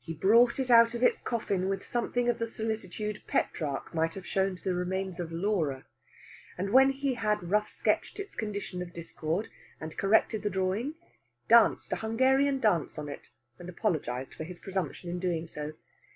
He 0.00 0.14
brought 0.14 0.60
it 0.60 0.70
out 0.70 0.94
of 0.94 1.02
its 1.02 1.20
coffin 1.20 1.68
with 1.68 1.84
something 1.84 2.28
of 2.28 2.38
the 2.38 2.48
solicitude 2.48 3.24
Petrarch 3.26 3.92
might 3.92 4.14
have 4.14 4.24
shown 4.24 4.54
to 4.54 4.62
the 4.62 4.76
remains 4.76 5.18
of 5.18 5.32
Laura, 5.32 5.86
and 6.56 6.70
when 6.70 6.90
he 6.90 7.14
had 7.14 7.50
rough 7.50 7.68
sketched 7.68 8.20
its 8.20 8.36
condition 8.36 8.80
of 8.80 8.92
discord 8.92 9.48
and 9.80 9.98
corrected 9.98 10.44
the 10.44 10.50
drawing, 10.50 10.94
danced 11.48 11.92
a 11.92 11.96
Hungarian 11.96 12.60
dance 12.60 12.96
on 12.96 13.08
it, 13.08 13.30
and 13.58 13.68
apologized 13.68 14.36
for 14.36 14.44
his 14.44 14.60
presumption 14.60 15.10
in 15.10 15.18
doing 15.18 15.48
so. 15.48 15.72